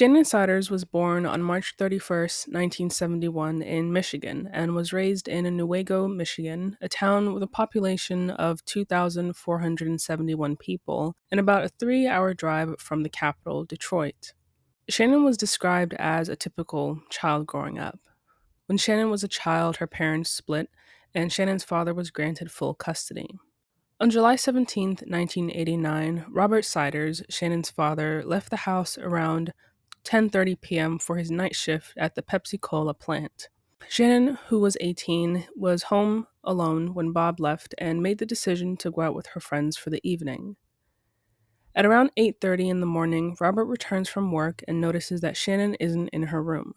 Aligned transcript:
Shannon 0.00 0.24
Siders 0.24 0.70
was 0.70 0.86
born 0.86 1.26
on 1.26 1.42
March 1.42 1.74
31, 1.76 2.20
1971, 2.20 3.60
in 3.60 3.92
Michigan, 3.92 4.48
and 4.50 4.74
was 4.74 4.94
raised 4.94 5.28
in 5.28 5.44
Newaygo, 5.44 6.10
Michigan, 6.10 6.78
a 6.80 6.88
town 6.88 7.34
with 7.34 7.42
a 7.42 7.46
population 7.46 8.30
of 8.30 8.64
2,471 8.64 10.56
people 10.56 11.16
and 11.30 11.38
about 11.38 11.64
a 11.64 11.68
three 11.68 12.06
hour 12.06 12.32
drive 12.32 12.76
from 12.78 13.02
the 13.02 13.10
capital, 13.10 13.66
Detroit. 13.66 14.32
Shannon 14.88 15.22
was 15.22 15.36
described 15.36 15.92
as 15.98 16.30
a 16.30 16.34
typical 16.34 17.02
child 17.10 17.46
growing 17.46 17.78
up. 17.78 18.00
When 18.68 18.78
Shannon 18.78 19.10
was 19.10 19.22
a 19.22 19.28
child, 19.28 19.76
her 19.76 19.86
parents 19.86 20.30
split, 20.30 20.70
and 21.14 21.30
Shannon's 21.30 21.64
father 21.64 21.92
was 21.92 22.10
granted 22.10 22.50
full 22.50 22.72
custody. 22.72 23.28
On 24.00 24.08
July 24.08 24.36
17, 24.36 24.88
1989, 24.88 26.24
Robert 26.30 26.64
Siders, 26.64 27.22
Shannon's 27.28 27.68
father, 27.68 28.22
left 28.24 28.48
the 28.48 28.56
house 28.56 28.96
around 28.96 29.52
10:30 30.04 30.60
p.m. 30.60 30.98
for 30.98 31.16
his 31.16 31.30
night 31.30 31.54
shift 31.54 31.92
at 31.96 32.14
the 32.14 32.22
Pepsi-Cola 32.22 32.94
plant. 32.94 33.48
Shannon, 33.88 34.38
who 34.48 34.60
was 34.60 34.76
18, 34.80 35.46
was 35.56 35.84
home 35.84 36.26
alone 36.44 36.94
when 36.94 37.12
Bob 37.12 37.40
left 37.40 37.74
and 37.78 38.02
made 38.02 38.18
the 38.18 38.26
decision 38.26 38.76
to 38.78 38.90
go 38.90 39.02
out 39.02 39.14
with 39.14 39.26
her 39.28 39.40
friends 39.40 39.76
for 39.76 39.90
the 39.90 40.00
evening. 40.02 40.56
At 41.74 41.86
around 41.86 42.10
8:30 42.16 42.68
in 42.68 42.80
the 42.80 42.86
morning, 42.86 43.36
Robert 43.40 43.66
returns 43.66 44.08
from 44.08 44.32
work 44.32 44.62
and 44.66 44.80
notices 44.80 45.20
that 45.20 45.36
Shannon 45.36 45.74
isn't 45.76 46.08
in 46.08 46.24
her 46.24 46.42
room. 46.42 46.74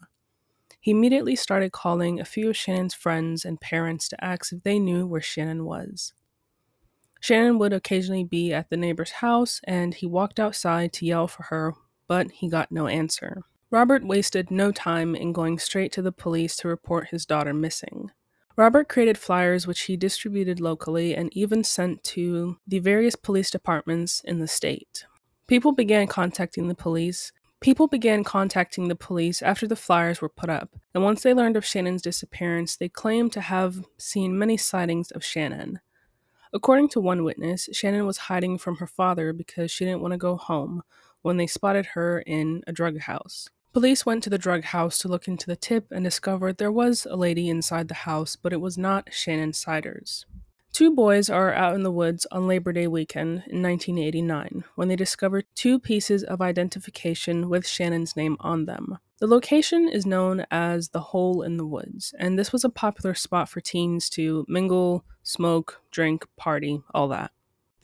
He 0.80 0.90
immediately 0.90 1.34
started 1.34 1.72
calling 1.72 2.20
a 2.20 2.24
few 2.24 2.50
of 2.50 2.56
Shannon's 2.56 2.94
friends 2.94 3.44
and 3.44 3.60
parents 3.60 4.08
to 4.08 4.24
ask 4.24 4.52
if 4.52 4.62
they 4.62 4.78
knew 4.78 5.06
where 5.06 5.20
Shannon 5.20 5.64
was. 5.64 6.12
Shannon 7.20 7.58
would 7.58 7.72
occasionally 7.72 8.24
be 8.24 8.52
at 8.52 8.68
the 8.68 8.76
neighbor's 8.76 9.12
house, 9.12 9.60
and 9.64 9.94
he 9.94 10.06
walked 10.06 10.38
outside 10.38 10.92
to 10.92 11.06
yell 11.06 11.26
for 11.26 11.44
her 11.44 11.74
but 12.06 12.30
he 12.30 12.48
got 12.48 12.72
no 12.72 12.86
answer. 12.86 13.42
Robert 13.70 14.04
wasted 14.04 14.50
no 14.50 14.70
time 14.70 15.14
in 15.14 15.32
going 15.32 15.58
straight 15.58 15.90
to 15.92 16.02
the 16.02 16.12
police 16.12 16.56
to 16.56 16.68
report 16.68 17.08
his 17.08 17.26
daughter 17.26 17.52
missing. 17.52 18.10
Robert 18.56 18.88
created 18.88 19.18
flyers 19.18 19.66
which 19.66 19.82
he 19.82 19.96
distributed 19.96 20.60
locally 20.60 21.14
and 21.16 21.36
even 21.36 21.64
sent 21.64 22.04
to 22.04 22.56
the 22.68 22.78
various 22.78 23.16
police 23.16 23.50
departments 23.50 24.20
in 24.24 24.38
the 24.38 24.46
state. 24.46 25.06
People 25.48 25.72
began 25.72 26.06
contacting 26.06 26.68
the 26.68 26.74
police. 26.74 27.32
People 27.58 27.88
began 27.88 28.22
contacting 28.22 28.86
the 28.86 28.94
police 28.94 29.42
after 29.42 29.66
the 29.66 29.74
flyers 29.74 30.20
were 30.20 30.28
put 30.28 30.50
up, 30.50 30.70
and 30.94 31.02
once 31.02 31.22
they 31.22 31.34
learned 31.34 31.56
of 31.56 31.64
Shannon's 31.64 32.02
disappearance, 32.02 32.76
they 32.76 32.88
claimed 32.88 33.32
to 33.32 33.40
have 33.40 33.84
seen 33.98 34.38
many 34.38 34.56
sightings 34.56 35.10
of 35.10 35.24
Shannon. 35.24 35.80
According 36.52 36.90
to 36.90 37.00
one 37.00 37.24
witness, 37.24 37.68
Shannon 37.72 38.06
was 38.06 38.18
hiding 38.18 38.58
from 38.58 38.76
her 38.76 38.86
father 38.86 39.32
because 39.32 39.72
she 39.72 39.84
didn't 39.84 40.02
want 40.02 40.12
to 40.12 40.18
go 40.18 40.36
home, 40.36 40.82
when 41.24 41.36
they 41.36 41.46
spotted 41.46 41.86
her 41.94 42.20
in 42.20 42.62
a 42.66 42.72
drug 42.72 43.00
house. 43.00 43.48
Police 43.72 44.06
went 44.06 44.22
to 44.22 44.30
the 44.30 44.38
drug 44.38 44.62
house 44.62 44.98
to 44.98 45.08
look 45.08 45.26
into 45.26 45.46
the 45.46 45.56
tip 45.56 45.90
and 45.90 46.04
discovered 46.04 46.58
there 46.58 46.70
was 46.70 47.06
a 47.10 47.16
lady 47.16 47.48
inside 47.48 47.88
the 47.88 47.94
house, 47.94 48.36
but 48.36 48.52
it 48.52 48.60
was 48.60 48.78
not 48.78 49.12
Shannon 49.12 49.52
Siders. 49.52 50.26
Two 50.72 50.92
boys 50.92 51.30
are 51.30 51.52
out 51.54 51.74
in 51.74 51.82
the 51.82 51.90
woods 51.90 52.26
on 52.30 52.46
Labor 52.46 52.72
Day 52.72 52.86
weekend 52.86 53.44
in 53.46 53.62
1989 53.62 54.64
when 54.74 54.88
they 54.88 54.96
discover 54.96 55.42
two 55.54 55.78
pieces 55.78 56.22
of 56.24 56.40
identification 56.40 57.48
with 57.48 57.66
Shannon's 57.66 58.16
name 58.16 58.36
on 58.40 58.66
them. 58.66 58.98
The 59.18 59.26
location 59.26 59.88
is 59.88 60.04
known 60.04 60.44
as 60.50 60.88
the 60.88 61.00
Hole 61.00 61.42
in 61.42 61.56
the 61.56 61.66
Woods, 61.66 62.12
and 62.18 62.38
this 62.38 62.52
was 62.52 62.64
a 62.64 62.68
popular 62.68 63.14
spot 63.14 63.48
for 63.48 63.60
teens 63.60 64.10
to 64.10 64.44
mingle, 64.48 65.04
smoke, 65.22 65.80
drink, 65.90 66.26
party, 66.36 66.82
all 66.92 67.08
that. 67.08 67.30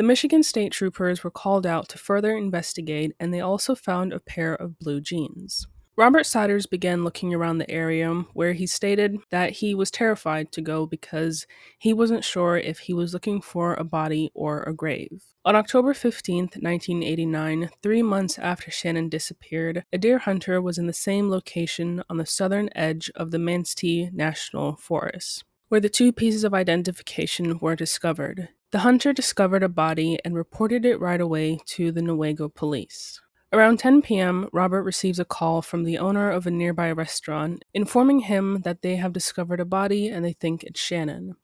The 0.00 0.06
Michigan 0.06 0.42
State 0.42 0.72
Troopers 0.72 1.22
were 1.22 1.30
called 1.30 1.66
out 1.66 1.90
to 1.90 1.98
further 1.98 2.34
investigate, 2.34 3.12
and 3.20 3.34
they 3.34 3.42
also 3.42 3.74
found 3.74 4.14
a 4.14 4.18
pair 4.18 4.54
of 4.54 4.78
blue 4.78 4.98
jeans. 4.98 5.66
Robert 5.94 6.24
Siders 6.24 6.64
began 6.64 7.04
looking 7.04 7.34
around 7.34 7.58
the 7.58 7.70
area 7.70 8.10
where 8.32 8.54
he 8.54 8.66
stated 8.66 9.18
that 9.28 9.50
he 9.50 9.74
was 9.74 9.90
terrified 9.90 10.52
to 10.52 10.62
go 10.62 10.86
because 10.86 11.46
he 11.78 11.92
wasn't 11.92 12.24
sure 12.24 12.56
if 12.56 12.78
he 12.78 12.94
was 12.94 13.12
looking 13.12 13.42
for 13.42 13.74
a 13.74 13.84
body 13.84 14.30
or 14.32 14.62
a 14.62 14.72
grave. 14.72 15.22
On 15.44 15.54
October 15.54 15.92
15, 15.92 16.44
1989, 16.44 17.68
three 17.82 18.02
months 18.02 18.38
after 18.38 18.70
Shannon 18.70 19.10
disappeared, 19.10 19.84
a 19.92 19.98
deer 19.98 20.16
hunter 20.16 20.62
was 20.62 20.78
in 20.78 20.86
the 20.86 20.94
same 20.94 21.28
location 21.28 22.02
on 22.08 22.16
the 22.16 22.24
southern 22.24 22.70
edge 22.74 23.10
of 23.16 23.32
the 23.32 23.38
Manistee 23.38 24.08
National 24.14 24.76
Forest, 24.76 25.44
where 25.68 25.78
the 25.78 25.90
two 25.90 26.10
pieces 26.10 26.42
of 26.42 26.54
identification 26.54 27.58
were 27.58 27.76
discovered. 27.76 28.48
The 28.72 28.80
hunter 28.80 29.12
discovered 29.12 29.64
a 29.64 29.68
body 29.68 30.20
and 30.24 30.36
reported 30.36 30.84
it 30.84 31.00
right 31.00 31.20
away 31.20 31.58
to 31.66 31.90
the 31.90 32.00
Newaygo 32.00 32.54
police. 32.54 33.20
Around 33.52 33.80
10 33.80 34.00
p.m., 34.00 34.48
Robert 34.52 34.84
receives 34.84 35.18
a 35.18 35.24
call 35.24 35.60
from 35.60 35.82
the 35.82 35.98
owner 35.98 36.30
of 36.30 36.46
a 36.46 36.52
nearby 36.52 36.92
restaurant 36.92 37.64
informing 37.74 38.20
him 38.20 38.60
that 38.62 38.82
they 38.82 38.94
have 38.94 39.12
discovered 39.12 39.58
a 39.58 39.64
body 39.64 40.06
and 40.06 40.24
they 40.24 40.34
think 40.34 40.62
it's 40.62 40.78
Shannon. 40.78 41.34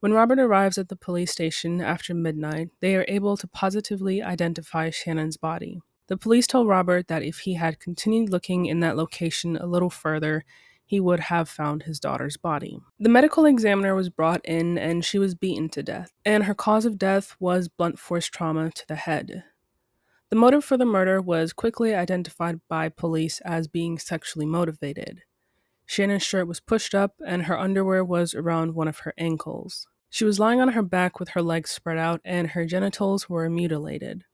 When 0.00 0.14
Robert 0.14 0.38
arrives 0.38 0.78
at 0.78 0.88
the 0.88 0.96
police 0.96 1.30
station 1.30 1.82
after 1.82 2.14
midnight, 2.14 2.70
they 2.80 2.96
are 2.96 3.04
able 3.06 3.36
to 3.36 3.46
positively 3.46 4.22
identify 4.22 4.88
Shannon's 4.88 5.36
body. 5.36 5.82
The 6.06 6.16
police 6.16 6.46
tell 6.46 6.64
Robert 6.64 7.08
that 7.08 7.22
if 7.22 7.40
he 7.40 7.54
had 7.54 7.80
continued 7.80 8.30
looking 8.30 8.64
in 8.64 8.80
that 8.80 8.96
location 8.96 9.58
a 9.58 9.66
little 9.66 9.90
further, 9.90 10.46
he 10.86 11.00
would 11.00 11.20
have 11.20 11.48
found 11.48 11.82
his 11.82 11.98
daughter's 11.98 12.36
body. 12.36 12.78
The 12.98 13.08
medical 13.08 13.44
examiner 13.44 13.94
was 13.94 14.08
brought 14.08 14.40
in 14.44 14.78
and 14.78 15.04
she 15.04 15.18
was 15.18 15.34
beaten 15.34 15.68
to 15.70 15.82
death, 15.82 16.12
and 16.24 16.44
her 16.44 16.54
cause 16.54 16.86
of 16.86 16.96
death 16.96 17.36
was 17.40 17.68
blunt 17.68 17.98
force 17.98 18.26
trauma 18.26 18.70
to 18.70 18.86
the 18.86 18.94
head. 18.94 19.42
The 20.30 20.36
motive 20.36 20.64
for 20.64 20.76
the 20.76 20.84
murder 20.84 21.20
was 21.20 21.52
quickly 21.52 21.94
identified 21.94 22.60
by 22.68 22.88
police 22.88 23.40
as 23.44 23.68
being 23.68 23.98
sexually 23.98 24.46
motivated. 24.46 25.22
Shannon's 25.84 26.22
shirt 26.22 26.48
was 26.48 26.60
pushed 26.60 26.94
up 26.94 27.14
and 27.24 27.44
her 27.44 27.58
underwear 27.58 28.04
was 28.04 28.34
around 28.34 28.74
one 28.74 28.88
of 28.88 29.00
her 29.00 29.14
ankles. 29.18 29.86
She 30.08 30.24
was 30.24 30.40
lying 30.40 30.60
on 30.60 30.68
her 30.68 30.82
back 30.82 31.20
with 31.20 31.30
her 31.30 31.42
legs 31.42 31.70
spread 31.70 31.98
out 31.98 32.20
and 32.24 32.50
her 32.50 32.64
genitals 32.64 33.28
were 33.28 33.50
mutilated. 33.50 34.24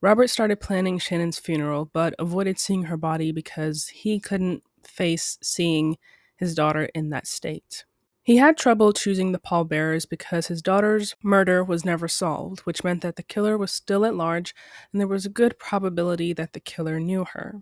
Robert 0.00 0.28
started 0.28 0.60
planning 0.60 0.98
Shannon's 0.98 1.38
funeral, 1.38 1.90
but 1.92 2.14
avoided 2.18 2.58
seeing 2.58 2.84
her 2.84 2.96
body 2.96 3.32
because 3.32 3.88
he 3.88 4.20
couldn't 4.20 4.62
face 4.88 5.38
seeing 5.42 5.96
his 6.36 6.54
daughter 6.54 6.88
in 6.94 7.10
that 7.10 7.26
state. 7.26 7.84
He 8.22 8.38
had 8.38 8.56
trouble 8.56 8.92
choosing 8.92 9.30
the 9.30 9.38
pallbearers 9.38 10.04
because 10.04 10.48
his 10.48 10.60
daughter's 10.60 11.14
murder 11.22 11.62
was 11.62 11.84
never 11.84 12.08
solved, 12.08 12.60
which 12.60 12.82
meant 12.82 13.02
that 13.02 13.14
the 13.14 13.22
killer 13.22 13.56
was 13.56 13.70
still 13.70 14.04
at 14.04 14.16
large 14.16 14.52
and 14.92 15.00
there 15.00 15.06
was 15.06 15.24
a 15.24 15.30
good 15.30 15.58
probability 15.60 16.32
that 16.32 16.52
the 16.52 16.58
killer 16.58 16.98
knew 16.98 17.24
her. 17.24 17.60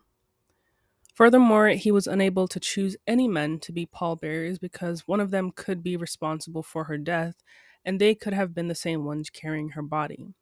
Furthermore, 1.13 1.69
he 1.69 1.93
was 1.93 2.07
unable 2.07 2.49
to 2.49 2.59
choose 2.59 2.97
any 3.07 3.29
men 3.29 3.61
to 3.61 3.73
be 3.73 3.87
pallbearers 3.87 4.59
because 4.59 5.07
one 5.07 5.21
of 5.21 5.31
them 5.31 5.53
could 5.55 5.83
be 5.83 5.97
responsible 5.99 6.63
for 6.63 6.85
her 6.85 6.97
death 6.97 7.43
and 7.85 8.01
they 8.01 8.15
could 8.15 8.33
have 8.33 8.55
been 8.55 8.69
the 8.69 8.75
same 8.75 9.05
ones 9.05 9.29
carrying 9.29 9.71
her 9.71 9.83
body. 9.83 10.35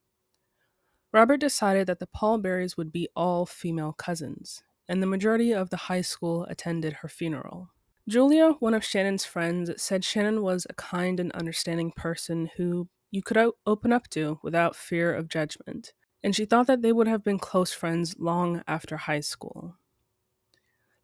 Robert 1.12 1.38
decided 1.38 1.88
that 1.88 1.98
the 1.98 2.06
pallbearers 2.06 2.76
would 2.76 2.92
be 2.92 3.09
all 3.16 3.44
female 3.44 3.92
cousins 3.92 4.62
and 4.88 5.03
the 5.03 5.06
majority 5.06 5.53
of 5.53 5.70
the 5.70 5.76
high 5.76 6.00
school 6.00 6.44
attended 6.44 6.94
her 6.94 7.09
funeral. 7.09 7.70
Julia, 8.09 8.53
one 8.59 8.75
of 8.75 8.84
Shannon's 8.84 9.25
friends, 9.25 9.70
said 9.81 10.04
Shannon 10.04 10.43
was 10.43 10.66
a 10.69 10.75
kind 10.75 11.20
and 11.20 11.31
understanding 11.32 11.93
person 11.93 12.50
who 12.56 12.88
you 13.10 13.22
could 13.22 13.38
open 13.66 13.92
up 13.92 14.09
to 14.09 14.41
without 14.42 14.75
fear 14.75 15.15
of 15.15 15.28
judgment, 15.28 15.92
and 16.22 16.34
she 16.34 16.44
thought 16.44 16.66
that 16.66 16.82
they 16.82 16.92
would 16.92 17.06
have 17.06 17.22
been 17.22 17.39
close 17.39 17.72
friends 17.72 18.16
long 18.18 18.62
after 18.66 18.97
high 18.97 19.21
school. 19.21 19.77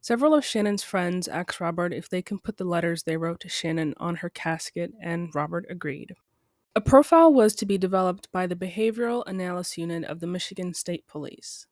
Several 0.01 0.35
of 0.35 0.45
Shannon's 0.45 0.83
friends 0.83 1.29
asked 1.29 1.61
Robert 1.61 1.93
if 1.93 2.09
they 2.09 2.23
can 2.23 2.39
put 2.39 2.57
the 2.57 2.65
letters 2.65 3.03
they 3.03 3.17
wrote 3.17 3.41
to 3.41 3.49
Shannon 3.49 3.95
on 3.99 4.17
her 4.17 4.31
casket, 4.31 4.93
and 5.03 5.35
Robert 5.35 5.67
agreed. 5.69 6.15
A 6.75 6.81
profile 6.81 7.33
was 7.33 7.55
to 7.57 7.67
be 7.67 7.77
developed 7.77 8.31
by 8.33 8.47
the 8.47 8.57
Behavioral 8.57 9.25
Analysis 9.27 9.79
Unit 9.79 10.05
of 10.05 10.21
the 10.21 10.27
Michigan 10.27 10.73
State 10.75 11.07
Police. 11.07 11.67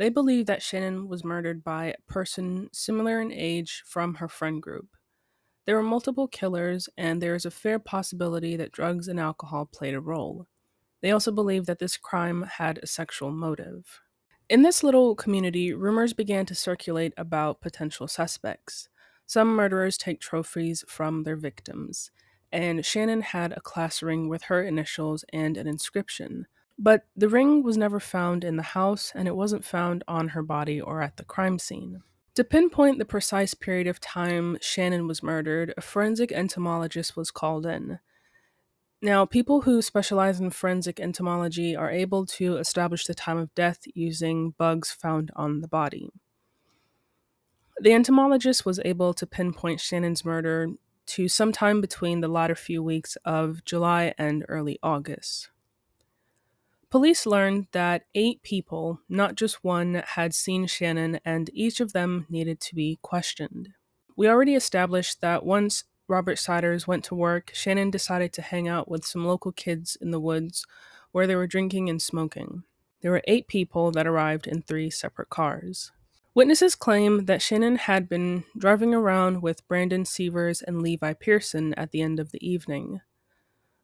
They 0.00 0.08
believe 0.08 0.46
that 0.46 0.62
Shannon 0.62 1.08
was 1.08 1.24
murdered 1.24 1.62
by 1.62 1.88
a 1.88 2.10
person 2.10 2.70
similar 2.72 3.20
in 3.20 3.30
age 3.30 3.82
from 3.84 4.14
her 4.14 4.30
friend 4.30 4.62
group. 4.62 4.96
There 5.66 5.76
were 5.76 5.82
multiple 5.82 6.26
killers, 6.26 6.88
and 6.96 7.20
there 7.20 7.34
is 7.34 7.44
a 7.44 7.50
fair 7.50 7.78
possibility 7.78 8.56
that 8.56 8.72
drugs 8.72 9.08
and 9.08 9.20
alcohol 9.20 9.66
played 9.66 9.92
a 9.92 10.00
role. 10.00 10.46
They 11.02 11.10
also 11.10 11.30
believe 11.30 11.66
that 11.66 11.80
this 11.80 11.98
crime 11.98 12.46
had 12.56 12.78
a 12.78 12.86
sexual 12.86 13.30
motive. 13.30 14.00
In 14.48 14.62
this 14.62 14.82
little 14.82 15.14
community, 15.14 15.74
rumors 15.74 16.14
began 16.14 16.46
to 16.46 16.54
circulate 16.54 17.12
about 17.18 17.60
potential 17.60 18.08
suspects. 18.08 18.88
Some 19.26 19.48
murderers 19.54 19.98
take 19.98 20.18
trophies 20.18 20.82
from 20.88 21.24
their 21.24 21.36
victims, 21.36 22.10
and 22.50 22.86
Shannon 22.86 23.20
had 23.20 23.52
a 23.52 23.60
class 23.60 24.02
ring 24.02 24.30
with 24.30 24.44
her 24.44 24.62
initials 24.62 25.26
and 25.30 25.58
an 25.58 25.66
inscription. 25.66 26.46
But 26.82 27.04
the 27.14 27.28
ring 27.28 27.62
was 27.62 27.76
never 27.76 28.00
found 28.00 28.42
in 28.42 28.56
the 28.56 28.62
house, 28.62 29.12
and 29.14 29.28
it 29.28 29.36
wasn't 29.36 29.66
found 29.66 30.02
on 30.08 30.28
her 30.28 30.42
body 30.42 30.80
or 30.80 31.02
at 31.02 31.18
the 31.18 31.26
crime 31.26 31.58
scene. 31.58 32.02
To 32.36 32.42
pinpoint 32.42 32.98
the 32.98 33.04
precise 33.04 33.52
period 33.52 33.86
of 33.86 34.00
time 34.00 34.56
Shannon 34.62 35.06
was 35.06 35.22
murdered, 35.22 35.74
a 35.76 35.82
forensic 35.82 36.32
entomologist 36.32 37.18
was 37.18 37.30
called 37.30 37.66
in. 37.66 37.98
Now, 39.02 39.26
people 39.26 39.62
who 39.62 39.82
specialize 39.82 40.40
in 40.40 40.48
forensic 40.48 40.98
entomology 40.98 41.76
are 41.76 41.90
able 41.90 42.24
to 42.26 42.56
establish 42.56 43.04
the 43.04 43.14
time 43.14 43.36
of 43.36 43.54
death 43.54 43.80
using 43.94 44.52
bugs 44.56 44.90
found 44.90 45.30
on 45.36 45.60
the 45.60 45.68
body. 45.68 46.08
The 47.78 47.92
entomologist 47.92 48.64
was 48.64 48.80
able 48.86 49.12
to 49.14 49.26
pinpoint 49.26 49.80
Shannon's 49.80 50.24
murder 50.24 50.68
to 51.06 51.28
sometime 51.28 51.82
between 51.82 52.20
the 52.20 52.28
latter 52.28 52.54
few 52.54 52.82
weeks 52.82 53.16
of 53.22 53.66
July 53.66 54.14
and 54.16 54.46
early 54.48 54.78
August. 54.82 55.50
Police 56.90 57.24
learned 57.24 57.68
that 57.70 58.06
eight 58.16 58.42
people, 58.42 59.00
not 59.08 59.36
just 59.36 59.62
one, 59.62 60.02
had 60.04 60.34
seen 60.34 60.66
Shannon 60.66 61.20
and 61.24 61.48
each 61.54 61.78
of 61.78 61.92
them 61.92 62.26
needed 62.28 62.60
to 62.62 62.74
be 62.74 62.98
questioned. 63.00 63.68
We 64.16 64.28
already 64.28 64.56
established 64.56 65.20
that 65.20 65.46
once 65.46 65.84
Robert 66.08 66.40
Siders 66.40 66.88
went 66.88 67.04
to 67.04 67.14
work, 67.14 67.52
Shannon 67.54 67.92
decided 67.92 68.32
to 68.32 68.42
hang 68.42 68.66
out 68.66 68.90
with 68.90 69.04
some 69.04 69.24
local 69.24 69.52
kids 69.52 69.96
in 70.00 70.10
the 70.10 70.18
woods 70.18 70.66
where 71.12 71.28
they 71.28 71.36
were 71.36 71.46
drinking 71.46 71.88
and 71.88 72.02
smoking. 72.02 72.64
There 73.02 73.12
were 73.12 73.22
eight 73.28 73.46
people 73.46 73.92
that 73.92 74.08
arrived 74.08 74.48
in 74.48 74.62
three 74.62 74.90
separate 74.90 75.30
cars. 75.30 75.92
Witnesses 76.34 76.74
claim 76.74 77.26
that 77.26 77.40
Shannon 77.40 77.76
had 77.76 78.08
been 78.08 78.44
driving 78.58 78.94
around 78.94 79.42
with 79.42 79.66
Brandon 79.68 80.04
Severs 80.04 80.60
and 80.60 80.82
Levi 80.82 81.12
Pearson 81.14 81.72
at 81.74 81.92
the 81.92 82.02
end 82.02 82.18
of 82.18 82.32
the 82.32 82.44
evening. 82.46 83.00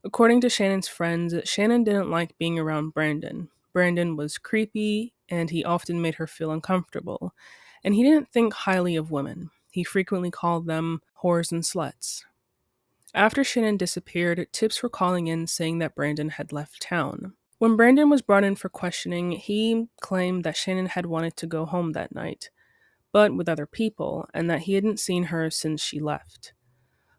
According 0.07 0.41
to 0.43 0.49
Shannon's 0.49 0.87
friends, 0.87 1.35
Shannon 1.47 1.83
didn't 1.83 2.13
like 2.13 2.39
being 2.39 2.61
around 2.61 2.95
Brandon. 2.95 3.49
Brandon 3.73 4.15
was 4.15 4.39
creepy 4.39 5.15
and 5.29 5.51
he 5.51 5.65
often 5.65 6.01
made 6.01 6.15
her 6.15 6.29
feel 6.29 6.53
uncomfortable, 6.53 7.35
and 7.83 7.93
he 7.93 8.05
didn't 8.05 8.31
think 8.31 8.53
highly 8.55 8.95
of 8.95 9.11
women. 9.11 9.51
He 9.73 9.83
frequently 9.83 10.31
called 10.31 10.67
them 10.67 11.03
whores 11.25 11.51
and 11.51 11.65
sluts. 11.65 12.23
After 13.15 13.43
Shannon 13.43 13.77
disappeared, 13.77 14.47
tips 14.53 14.81
were 14.81 14.89
calling 14.89 15.27
in 15.27 15.49
saying 15.49 15.81
that 15.81 15.97
Brandon 15.97 16.29
had 16.29 16.53
left 16.53 16.81
town. 16.81 17.33
When 17.59 17.75
Brandon 17.75 18.09
was 18.09 18.23
brought 18.23 18.45
in 18.45 18.55
for 18.55 18.69
questioning, 18.69 19.33
he 19.33 19.89
claimed 20.01 20.45
that 20.45 20.57
Shannon 20.57 20.87
had 20.87 21.07
wanted 21.07 21.37
to 21.39 21.49
go 21.49 21.67
home 21.67 21.95
that 21.95 22.15
night, 22.15 22.51
but 23.11 23.35
with 23.35 23.49
other 23.49 23.67
people, 23.67 24.29
and 24.33 24.49
that 24.51 24.61
he 24.61 24.75
hadn't 24.75 25.01
seen 25.01 25.25
her 25.25 25.51
since 25.51 25.83
she 25.83 25.99
left. 25.99 26.53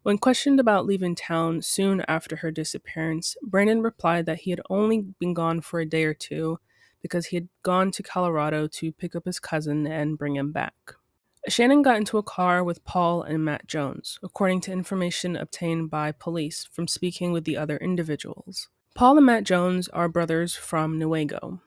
When 0.08 0.16
questioned 0.16 0.58
about 0.58 0.86
leaving 0.86 1.14
town 1.14 1.60
soon 1.60 2.02
after 2.08 2.36
her 2.36 2.50
disappearance, 2.50 3.36
Brandon 3.42 3.82
replied 3.82 4.24
that 4.24 4.38
he 4.38 4.50
had 4.50 4.62
only 4.70 5.02
been 5.18 5.34
gone 5.34 5.60
for 5.60 5.80
a 5.80 5.86
day 5.86 6.04
or 6.04 6.14
two 6.14 6.60
because 7.02 7.26
he 7.26 7.36
had 7.36 7.48
gone 7.62 7.90
to 7.90 8.02
Colorado 8.02 8.68
to 8.68 8.90
pick 8.90 9.14
up 9.14 9.26
his 9.26 9.38
cousin 9.38 9.86
and 9.86 10.16
bring 10.16 10.36
him 10.36 10.50
back. 10.50 10.94
Shannon 11.46 11.82
got 11.82 11.98
into 11.98 12.16
a 12.16 12.22
car 12.22 12.64
with 12.64 12.86
Paul 12.86 13.20
and 13.20 13.44
Matt 13.44 13.66
Jones, 13.66 14.18
according 14.22 14.62
to 14.62 14.72
information 14.72 15.36
obtained 15.36 15.90
by 15.90 16.12
police 16.12 16.66
from 16.72 16.88
speaking 16.88 17.30
with 17.30 17.44
the 17.44 17.58
other 17.58 17.76
individuals. 17.76 18.70
Paul 18.94 19.18
and 19.18 19.26
Matt 19.26 19.44
Jones 19.44 19.88
are 19.88 20.08
brothers 20.08 20.54
from 20.54 20.98
Newaygo. 20.98 21.60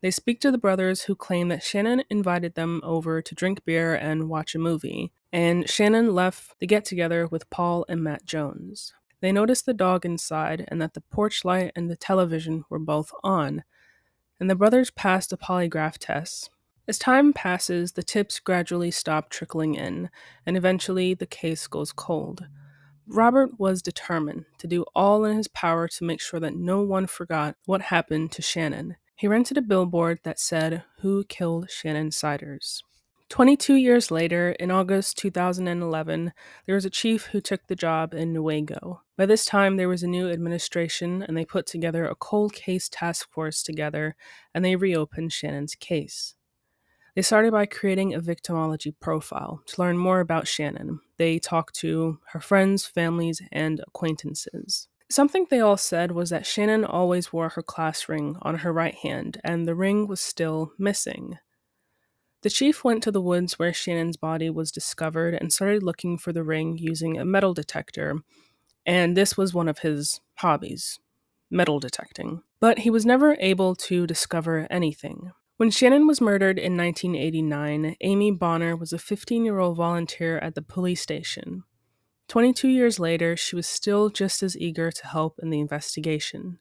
They 0.00 0.10
speak 0.12 0.40
to 0.40 0.52
the 0.52 0.58
brothers 0.58 1.02
who 1.02 1.16
claim 1.16 1.48
that 1.48 1.62
Shannon 1.64 2.04
invited 2.08 2.54
them 2.54 2.80
over 2.84 3.20
to 3.20 3.34
drink 3.34 3.64
beer 3.64 3.94
and 3.94 4.28
watch 4.28 4.54
a 4.54 4.58
movie, 4.58 5.12
and 5.32 5.68
Shannon 5.68 6.14
left 6.14 6.58
the 6.60 6.66
get 6.66 6.84
together 6.84 7.26
with 7.26 7.50
Paul 7.50 7.84
and 7.88 8.02
Matt 8.02 8.24
Jones. 8.24 8.94
They 9.20 9.32
noticed 9.32 9.66
the 9.66 9.74
dog 9.74 10.06
inside 10.06 10.64
and 10.68 10.80
that 10.80 10.94
the 10.94 11.00
porch 11.00 11.44
light 11.44 11.72
and 11.74 11.90
the 11.90 11.96
television 11.96 12.64
were 12.70 12.78
both 12.78 13.10
on, 13.24 13.64
and 14.38 14.48
the 14.48 14.54
brothers 14.54 14.92
passed 14.92 15.32
a 15.32 15.36
polygraph 15.36 15.98
test. 15.98 16.50
As 16.86 16.98
time 16.98 17.32
passes, 17.32 17.92
the 17.92 18.04
tips 18.04 18.38
gradually 18.38 18.92
stop 18.92 19.28
trickling 19.28 19.74
in, 19.74 20.10
and 20.46 20.56
eventually 20.56 21.12
the 21.12 21.26
case 21.26 21.66
goes 21.66 21.92
cold. 21.92 22.46
Robert 23.08 23.58
was 23.58 23.82
determined 23.82 24.44
to 24.58 24.68
do 24.68 24.84
all 24.94 25.24
in 25.24 25.36
his 25.36 25.48
power 25.48 25.88
to 25.88 26.04
make 26.04 26.20
sure 26.20 26.38
that 26.38 26.54
no 26.54 26.82
one 26.82 27.06
forgot 27.06 27.56
what 27.64 27.82
happened 27.82 28.30
to 28.32 28.42
Shannon. 28.42 28.96
He 29.18 29.26
rented 29.26 29.58
a 29.58 29.62
billboard 29.62 30.20
that 30.22 30.38
said, 30.38 30.84
Who 31.00 31.24
Killed 31.24 31.68
Shannon 31.68 32.12
Siders? 32.12 32.84
22 33.30 33.74
years 33.74 34.12
later, 34.12 34.50
in 34.60 34.70
August 34.70 35.18
2011, 35.18 36.32
there 36.66 36.76
was 36.76 36.84
a 36.84 36.90
chief 36.90 37.26
who 37.26 37.40
took 37.40 37.66
the 37.66 37.74
job 37.74 38.14
in 38.14 38.32
Newaygo. 38.32 39.00
By 39.16 39.26
this 39.26 39.44
time, 39.44 39.76
there 39.76 39.88
was 39.88 40.04
a 40.04 40.06
new 40.06 40.30
administration, 40.30 41.24
and 41.24 41.36
they 41.36 41.44
put 41.44 41.66
together 41.66 42.06
a 42.06 42.14
cold 42.14 42.52
case 42.52 42.88
task 42.88 43.28
force 43.32 43.60
together, 43.64 44.14
and 44.54 44.64
they 44.64 44.76
reopened 44.76 45.32
Shannon's 45.32 45.74
case. 45.74 46.36
They 47.16 47.22
started 47.22 47.50
by 47.50 47.66
creating 47.66 48.14
a 48.14 48.20
victimology 48.20 48.94
profile 49.00 49.62
to 49.66 49.82
learn 49.82 49.98
more 49.98 50.20
about 50.20 50.46
Shannon. 50.46 51.00
They 51.16 51.40
talked 51.40 51.74
to 51.80 52.20
her 52.28 52.40
friends, 52.40 52.86
families, 52.86 53.42
and 53.50 53.80
acquaintances. 53.84 54.86
Something 55.10 55.46
they 55.48 55.60
all 55.60 55.78
said 55.78 56.12
was 56.12 56.30
that 56.30 56.46
Shannon 56.46 56.84
always 56.84 57.32
wore 57.32 57.50
her 57.50 57.62
class 57.62 58.08
ring 58.08 58.36
on 58.42 58.56
her 58.56 58.72
right 58.72 58.94
hand, 58.94 59.40
and 59.42 59.66
the 59.66 59.74
ring 59.74 60.06
was 60.06 60.20
still 60.20 60.72
missing. 60.78 61.38
The 62.42 62.50
chief 62.50 62.84
went 62.84 63.02
to 63.02 63.10
the 63.10 63.20
woods 63.20 63.58
where 63.58 63.72
Shannon's 63.72 64.16
body 64.16 64.50
was 64.50 64.70
discovered 64.70 65.34
and 65.34 65.52
started 65.52 65.82
looking 65.82 66.18
for 66.18 66.32
the 66.32 66.44
ring 66.44 66.78
using 66.78 67.18
a 67.18 67.24
metal 67.24 67.54
detector, 67.54 68.16
and 68.84 69.16
this 69.16 69.36
was 69.36 69.54
one 69.54 69.68
of 69.68 69.80
his 69.80 70.20
hobbies 70.36 71.00
metal 71.50 71.80
detecting. 71.80 72.42
But 72.60 72.80
he 72.80 72.90
was 72.90 73.06
never 73.06 73.36
able 73.40 73.74
to 73.76 74.06
discover 74.06 74.66
anything. 74.70 75.32
When 75.56 75.70
Shannon 75.70 76.06
was 76.06 76.20
murdered 76.20 76.58
in 76.58 76.76
1989, 76.76 77.96
Amy 78.00 78.30
Bonner 78.30 78.76
was 78.76 78.92
a 78.92 78.98
15 78.98 79.44
year 79.44 79.58
old 79.58 79.76
volunteer 79.76 80.38
at 80.38 80.54
the 80.54 80.62
police 80.62 81.00
station. 81.00 81.64
22 82.28 82.68
years 82.68 83.00
later, 83.00 83.36
she 83.36 83.56
was 83.56 83.66
still 83.66 84.10
just 84.10 84.42
as 84.42 84.56
eager 84.56 84.90
to 84.90 85.06
help 85.06 85.38
in 85.42 85.50
the 85.50 85.60
investigation. 85.60 86.58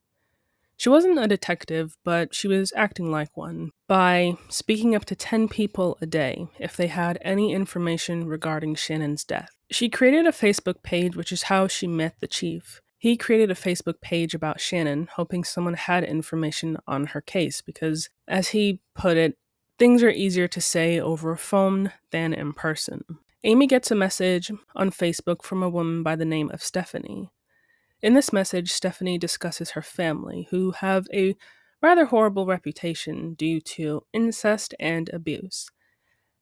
She 0.77 0.89
wasn't 0.89 1.19
a 1.19 1.27
detective, 1.27 1.97
but 2.03 2.35
she 2.35 2.47
was 2.47 2.71
acting 2.75 3.09
like 3.11 3.35
one 3.35 3.71
by 3.87 4.37
speaking 4.47 4.95
up 4.95 5.05
to 5.05 5.15
10 5.15 5.49
people 5.49 5.97
a 6.01 6.05
day 6.05 6.47
if 6.59 6.77
they 6.77 6.87
had 6.87 7.17
any 7.21 7.51
information 7.51 8.27
regarding 8.27 8.75
Shannon's 8.75 9.23
death. 9.23 9.49
She 9.71 9.89
created 9.89 10.27
a 10.27 10.31
Facebook 10.31 10.83
page, 10.83 11.15
which 11.15 11.31
is 11.31 11.43
how 11.43 11.67
she 11.67 11.87
met 11.87 12.15
the 12.21 12.27
chief. 12.27 12.79
He 12.99 13.17
created 13.17 13.51
a 13.51 13.55
Facebook 13.55 14.01
page 14.01 14.35
about 14.35 14.61
Shannon, 14.61 15.09
hoping 15.15 15.43
someone 15.43 15.73
had 15.73 16.03
information 16.03 16.77
on 16.87 17.07
her 17.07 17.21
case 17.21 17.61
because, 17.61 18.09
as 18.27 18.49
he 18.49 18.79
put 18.95 19.17
it, 19.17 19.37
things 19.79 20.03
are 20.03 20.09
easier 20.09 20.47
to 20.47 20.61
say 20.61 20.99
over 20.99 21.31
a 21.31 21.37
phone 21.37 21.91
than 22.11 22.33
in 22.33 22.53
person. 22.53 23.03
Amy 23.43 23.67
gets 23.67 23.91
a 23.91 23.95
message 23.95 24.51
on 24.75 24.89
Facebook 24.89 25.43
from 25.43 25.61
a 25.61 25.69
woman 25.69 26.01
by 26.01 26.15
the 26.15 26.25
name 26.25 26.49
of 26.51 26.63
Stephanie. 26.63 27.29
In 28.01 28.15
this 28.15 28.33
message, 28.33 28.71
Stephanie 28.71 29.19
discusses 29.19 29.71
her 29.71 29.81
family, 29.81 30.47
who 30.49 30.71
have 30.71 31.07
a 31.13 31.35
rather 31.81 32.05
horrible 32.05 32.47
reputation 32.47 33.35
due 33.35 33.61
to 33.61 34.01
incest 34.11 34.73
and 34.79 35.09
abuse, 35.13 35.69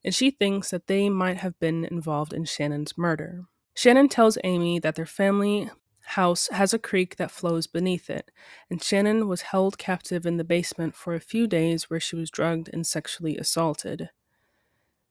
and 0.05 0.15
she 0.15 0.31
thinks 0.31 0.71
that 0.71 0.87
they 0.87 1.09
might 1.09 1.37
have 1.37 1.59
been 1.59 1.83
involved 1.83 2.31
in 2.31 2.45
Shannon's 2.45 2.97
murder. 2.97 3.43
Shannon 3.75 4.07
tells 4.07 4.37
Amy 4.45 4.79
that 4.79 4.95
their 4.95 5.05
family 5.05 5.69
house 6.05 6.47
has 6.47 6.73
a 6.73 6.79
creek 6.79 7.17
that 7.17 7.31
flows 7.31 7.67
beneath 7.67 8.09
it, 8.09 8.31
and 8.69 8.81
Shannon 8.81 9.27
was 9.27 9.41
held 9.41 9.77
captive 9.77 10.25
in 10.25 10.37
the 10.37 10.45
basement 10.45 10.95
for 10.95 11.13
a 11.13 11.19
few 11.19 11.45
days 11.45 11.89
where 11.89 11.99
she 11.99 12.15
was 12.15 12.31
drugged 12.31 12.69
and 12.71 12.87
sexually 12.87 13.35
assaulted. 13.35 14.11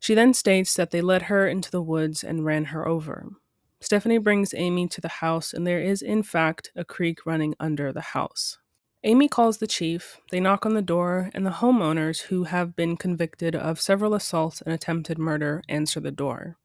She 0.04 0.12
then 0.12 0.34
states 0.34 0.74
that 0.74 0.90
they 0.90 1.00
led 1.00 1.22
her 1.22 1.48
into 1.48 1.70
the 1.70 1.80
woods 1.80 2.22
and 2.22 2.44
ran 2.44 2.66
her 2.66 2.86
over. 2.86 3.26
Stephanie 3.80 4.18
brings 4.18 4.52
Amy 4.52 4.86
to 4.88 5.00
the 5.00 5.08
house, 5.08 5.54
and 5.54 5.66
there 5.66 5.80
is, 5.80 6.02
in 6.02 6.22
fact, 6.22 6.70
a 6.76 6.84
creek 6.84 7.24
running 7.24 7.54
under 7.58 7.90
the 7.90 8.02
house. 8.12 8.58
Amy 9.02 9.28
calls 9.28 9.56
the 9.56 9.66
chief, 9.66 10.20
they 10.30 10.40
knock 10.40 10.66
on 10.66 10.74
the 10.74 10.82
door, 10.82 11.30
and 11.32 11.46
the 11.46 11.62
homeowners, 11.62 12.24
who 12.24 12.44
have 12.44 12.76
been 12.76 12.98
convicted 12.98 13.56
of 13.56 13.80
several 13.80 14.12
assaults 14.12 14.60
and 14.60 14.74
attempted 14.74 15.16
murder, 15.16 15.62
answer 15.70 16.00
the 16.00 16.10
door. 16.10 16.58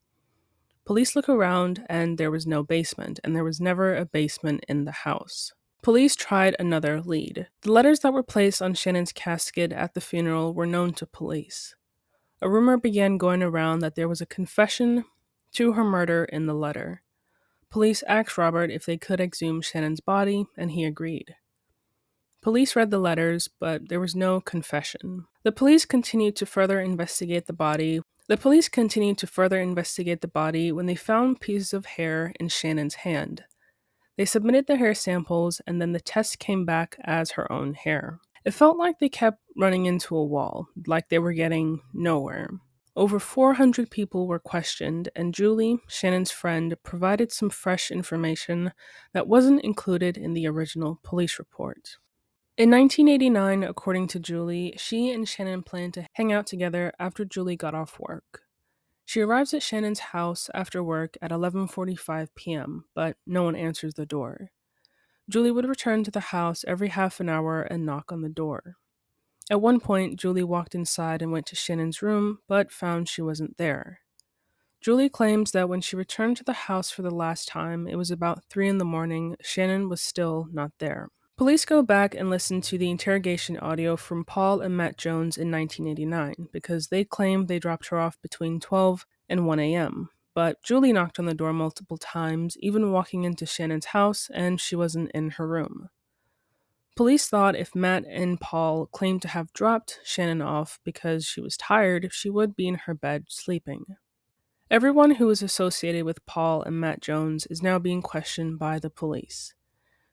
Police 0.84 1.16
look 1.16 1.30
around 1.30 1.86
and 1.88 2.18
there 2.18 2.32
was 2.32 2.46
no 2.46 2.62
basement, 2.62 3.22
and 3.24 3.34
there 3.34 3.46
was 3.46 3.62
never 3.62 3.96
a 3.96 4.04
basement 4.04 4.66
in 4.68 4.84
the 4.84 4.92
house. 4.92 5.54
Police 5.82 6.18
tried 6.18 6.58
another 6.60 7.00
lead. 7.00 7.48
The 7.62 7.72
letters 7.72 8.02
that 8.02 8.12
were 8.12 8.22
placed 8.22 8.62
on 8.62 8.74
Shannon's 8.74 9.14
casket 9.14 9.72
at 9.72 9.94
the 9.94 10.02
funeral 10.02 10.54
were 10.54 10.66
known 10.66 10.92
to 10.96 11.06
police. 11.06 11.74
A 12.42 12.50
rumor 12.50 12.78
began 12.78 13.18
going 13.18 13.44
around 13.44 13.80
that 13.80 13.96
there 13.96 14.08
was 14.08 14.22
a 14.22 14.26
confession 14.26 15.06
to 15.54 15.74
her 15.74 15.84
murder 15.84 16.26
in 16.26 16.46
the 16.46 16.54
letter. 16.54 17.02
Police 17.70 18.04
asked 18.08 18.38
Robert 18.38 18.72
if 18.72 18.86
they 18.86 18.98
could 18.98 19.20
exhume 19.20 19.62
Shannon's 19.62 20.00
body, 20.00 20.46
and 20.58 20.72
he 20.72 20.86
agreed. 20.86 21.36
Police 22.42 22.76
read 22.76 22.90
the 22.90 23.00
letters, 23.00 23.50
but 23.60 23.90
there 23.90 24.00
was 24.00 24.16
no 24.16 24.40
confession. 24.40 25.26
The 25.44 25.52
police 25.52 25.86
continued 25.86 26.36
to 26.38 26.46
further 26.46 26.80
investigate 26.80 27.48
the 27.48 27.54
body, 27.54 28.02
the 28.30 28.38
police 28.38 28.70
continued 28.70 29.18
to 29.18 29.28
further 29.28 29.60
investigate 29.60 30.22
the 30.22 30.28
body 30.28 30.72
when 30.72 30.86
they 30.86 30.94
found 30.94 31.42
pieces 31.42 31.74
of 31.74 31.88
hair 31.88 32.32
in 32.40 32.48
Shannon's 32.48 32.94
hand. 32.94 33.44
They 34.18 34.26
submitted 34.26 34.68
the 34.68 34.76
hair 34.76 34.94
samples, 34.94 35.62
and 35.66 35.82
then 35.82 35.94
the 35.94 36.00
test 36.00 36.38
came 36.38 36.64
back 36.64 36.96
as 37.04 37.32
her 37.32 37.52
own 37.52 37.74
hair. 37.74 38.20
It 38.50 38.56
felt 38.56 38.80
like 38.80 38.98
they 38.98 39.10
kept 39.10 39.44
running 39.56 39.86
into 39.86 40.18
a 40.18 40.26
wall, 40.26 40.70
like 40.88 41.10
they 41.10 41.20
were 41.20 41.34
getting 41.34 41.82
nowhere. 41.94 42.50
Over 42.96 43.20
400 43.20 43.92
people 43.92 44.26
were 44.26 44.40
questioned, 44.40 45.08
and 45.16 45.36
Julie, 45.36 45.78
Shannon's 45.88 46.32
friend, 46.32 46.76
provided 46.82 47.32
some 47.32 47.52
fresh 47.52 47.92
information 47.92 48.72
that 49.14 49.28
wasn't 49.28 49.64
included 49.64 50.18
in 50.18 50.34
the 50.34 50.48
original 50.48 51.00
police 51.04 51.38
report. 51.38 51.98
In 52.58 52.72
1989, 52.72 53.62
according 53.62 54.08
to 54.08 54.20
Julie, 54.20 54.74
she 54.78 55.12
and 55.12 55.30
Shannon 55.30 55.62
planned 55.62 55.94
to 55.94 56.08
hang 56.14 56.34
out 56.34 56.48
together 56.48 56.92
after 56.98 57.26
Julie 57.26 57.56
got 57.56 57.76
off 57.76 58.00
work. 58.00 58.46
She 59.06 59.22
arrives 59.22 59.54
at 59.54 59.62
Shannon's 59.62 60.00
house 60.00 60.50
after 60.56 60.82
work 60.82 61.18
at 61.22 61.30
11:45 61.30 62.30
p.m., 62.34 62.86
but 62.96 63.16
no 63.28 63.44
one 63.44 63.56
answers 63.56 63.94
the 63.94 64.08
door. 64.08 64.50
Julie 65.30 65.52
would 65.52 65.70
return 65.70 66.04
to 66.04 66.12
the 66.12 66.20
house 66.20 66.66
every 66.68 66.90
half 66.90 67.20
an 67.20 67.30
hour 67.30 67.62
and 67.62 67.86
knock 67.86 68.12
on 68.12 68.22
the 68.22 68.30
door. 68.30 68.78
At 69.52 69.62
one 69.62 69.80
point, 69.80 70.20
Julie 70.20 70.44
walked 70.44 70.74
inside 70.74 71.22
and 71.22 71.32
went 71.32 71.46
to 71.48 71.56
Shannon's 71.56 72.02
room, 72.02 72.40
but 72.48 72.72
found 72.72 73.08
she 73.08 73.22
wasn't 73.22 73.58
there. 73.58 74.00
Julie 74.82 75.10
claims 75.10 75.52
that 75.52 75.70
when 75.70 75.82
she 75.82 75.96
returned 75.96 76.38
to 76.38 76.44
the 76.44 76.54
house 76.54 76.90
for 76.90 77.04
the 77.04 77.12
last 77.12 77.48
time, 77.48 77.88
it 77.88 77.96
was 77.96 78.10
about 78.10 78.44
3 78.50 78.70
in 78.70 78.78
the 78.80 78.86
morning, 78.86 79.36
Shannon 79.42 79.88
was 79.88 80.02
still 80.02 80.48
not 80.52 80.72
there. 80.80 81.10
Police 81.38 81.64
go 81.64 81.82
back 81.84 82.16
and 82.16 82.30
listen 82.30 82.60
to 82.62 82.78
the 82.78 82.90
interrogation 82.90 83.58
audio 83.60 83.96
from 83.96 84.26
Paul 84.26 84.62
and 84.62 84.76
Matt 84.76 84.98
Jones 84.98 85.38
in 85.38 85.52
1989 85.52 86.50
because 86.52 86.88
they 86.88 87.04
claim 87.04 87.46
they 87.46 87.60
dropped 87.60 87.88
her 87.90 88.00
off 88.00 88.22
between 88.22 88.60
12 88.60 89.06
and 89.30 89.46
1 89.46 89.60
a.m. 89.60 90.10
But 90.40 90.64
Julie 90.64 90.94
knocked 90.94 91.20
on 91.20 91.26
the 91.26 91.34
door 91.34 91.52
multiple 91.52 91.98
times, 91.98 92.56
even 92.62 92.94
walking 92.94 93.26
into 93.26 93.46
Shannon's 93.46 93.88
house, 93.88 94.30
and 94.34 94.58
she 94.58 94.74
wasn't 94.74 95.12
in 95.12 95.32
her 95.32 95.46
room. 95.46 95.90
Police 96.96 97.28
thought 97.28 97.58
if 97.58 97.76
Matt 97.76 98.06
and 98.08 98.40
Paul 98.40 98.86
claimed 98.86 99.22
to 99.24 99.28
have 99.28 99.52
dropped 99.52 100.00
Shannon 100.06 100.42
off 100.42 100.80
because 100.86 101.26
she 101.26 101.42
was 101.42 101.58
tired, 101.58 102.08
she 102.14 102.30
would 102.30 102.56
be 102.56 102.70
in 102.70 102.76
her 102.76 102.94
bed 102.94 103.26
sleeping. 103.28 103.84
Everyone 104.72 105.16
who 105.16 105.28
was 105.28 105.44
associated 105.44 106.06
with 106.06 106.26
Paul 106.26 106.62
and 106.62 106.80
Matt 106.80 107.02
Jones 107.02 107.46
is 107.48 107.62
now 107.62 107.78
being 107.78 108.02
questioned 108.02 108.58
by 108.58 108.80
the 108.80 108.90
police. 108.90 109.54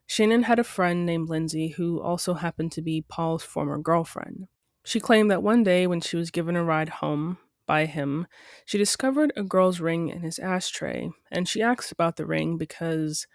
Shannon 0.07 0.43
had 0.43 0.59
a 0.59 0.65
friend 0.65 1.05
named 1.05 1.29
Lindsay 1.29 1.69
who 1.69 2.01
also 2.01 2.33
happened 2.33 2.73
to 2.73 2.81
be 2.81 3.05
Paul's 3.07 3.43
former 3.43 3.77
girlfriend. 3.77 4.49
She 4.83 4.99
claimed 4.99 5.31
that 5.31 5.41
one 5.41 5.63
day 5.63 5.87
when 5.87 6.01
she 6.01 6.17
was 6.17 6.31
given 6.31 6.57
a 6.57 6.65
ride 6.65 6.89
home 6.89 7.37
by 7.67 7.85
him, 7.85 8.25
she 8.65 8.79
discovered 8.79 9.31
a 9.35 9.43
girl's 9.43 9.79
ring 9.79 10.09
in 10.09 10.21
his 10.21 10.39
ashtray, 10.39 11.11
and 11.29 11.47
she 11.47 11.61
asked 11.61 11.91
about 11.91 12.15
the 12.15 12.25
ring 12.25 12.57
because 12.57 13.27